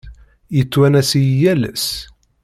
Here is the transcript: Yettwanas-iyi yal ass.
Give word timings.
Yettwanas-iyi 0.55 1.33
yal 1.41 1.61
ass. 1.71 1.85